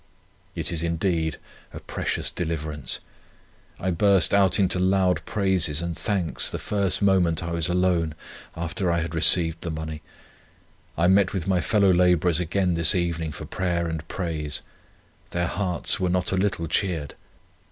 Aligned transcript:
It 0.55 0.71
is 0.71 0.81
indeed 0.81 1.37
a 1.71 1.79
precious 1.79 2.31
deliverance. 2.31 3.01
I 3.79 3.91
burst 3.91 4.33
out 4.33 4.59
into 4.59 4.79
loud 4.79 5.23
praises 5.25 5.79
and 5.79 5.95
thanks 5.95 6.49
the 6.49 6.57
first 6.57 7.03
moment 7.03 7.43
I 7.43 7.51
was 7.51 7.69
alone, 7.69 8.15
after 8.55 8.91
I 8.91 9.01
had 9.01 9.13
received 9.13 9.61
the 9.61 9.69
money. 9.69 10.01
I 10.97 11.05
met 11.05 11.33
with 11.33 11.45
my 11.47 11.61
fellow 11.61 11.91
labourers 11.93 12.39
again 12.39 12.73
this 12.73 12.95
evening 12.95 13.31
for 13.31 13.45
prayer 13.45 13.85
and 13.85 14.07
praise; 14.07 14.63
their 15.29 15.45
hearts 15.45 15.99
were 15.99 16.09
not 16.09 16.31
a 16.31 16.35
little 16.35 16.65
cheered. 16.67 17.13